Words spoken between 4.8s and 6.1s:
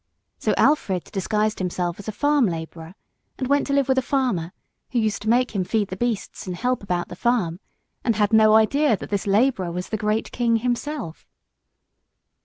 who used to make him feed the